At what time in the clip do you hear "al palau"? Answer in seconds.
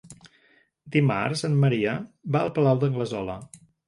2.47-2.81